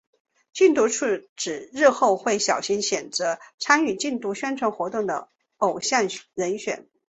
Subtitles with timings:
[0.51, 1.05] 禁毒处
[1.35, 6.89] 指日后会小心选择参与禁毒宣传活动的偶像人选。